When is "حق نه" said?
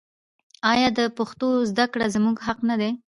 2.45-2.75